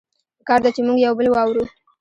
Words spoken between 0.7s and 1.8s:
چې مونږه يو بل واورو